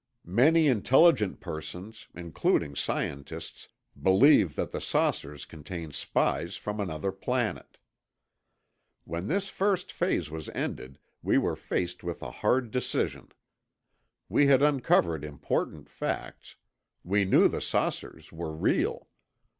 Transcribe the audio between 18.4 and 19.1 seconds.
real.